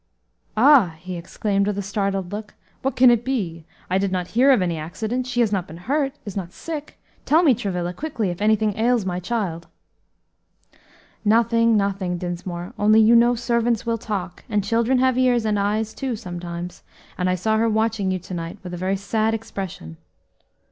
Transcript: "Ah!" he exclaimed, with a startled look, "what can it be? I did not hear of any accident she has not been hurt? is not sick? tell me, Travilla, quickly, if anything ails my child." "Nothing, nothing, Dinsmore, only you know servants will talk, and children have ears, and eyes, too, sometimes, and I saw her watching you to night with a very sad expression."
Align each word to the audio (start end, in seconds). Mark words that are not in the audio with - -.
"Ah!" 0.57 0.95
he 0.97 1.15
exclaimed, 1.15 1.67
with 1.67 1.77
a 1.77 1.83
startled 1.83 2.31
look, 2.31 2.55
"what 2.81 2.95
can 2.95 3.11
it 3.11 3.23
be? 3.23 3.65
I 3.87 3.99
did 3.99 4.11
not 4.11 4.29
hear 4.29 4.49
of 4.49 4.59
any 4.59 4.75
accident 4.75 5.27
she 5.27 5.41
has 5.41 5.51
not 5.51 5.67
been 5.67 5.77
hurt? 5.77 6.13
is 6.25 6.35
not 6.35 6.53
sick? 6.53 6.99
tell 7.23 7.43
me, 7.43 7.53
Travilla, 7.53 7.93
quickly, 7.93 8.31
if 8.31 8.41
anything 8.41 8.75
ails 8.75 9.05
my 9.05 9.19
child." 9.19 9.67
"Nothing, 11.23 11.77
nothing, 11.77 12.17
Dinsmore, 12.17 12.73
only 12.79 12.99
you 12.99 13.15
know 13.15 13.35
servants 13.35 13.85
will 13.85 13.99
talk, 13.99 14.43
and 14.49 14.63
children 14.63 14.97
have 14.97 15.19
ears, 15.19 15.45
and 15.45 15.59
eyes, 15.59 15.93
too, 15.93 16.15
sometimes, 16.15 16.81
and 17.15 17.29
I 17.29 17.35
saw 17.35 17.57
her 17.59 17.69
watching 17.69 18.09
you 18.09 18.17
to 18.17 18.33
night 18.33 18.57
with 18.63 18.73
a 18.73 18.77
very 18.77 18.97
sad 18.97 19.35
expression." 19.35 19.97